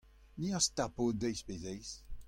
[0.39, 1.89] Ni az tapo deiz pe zeiz.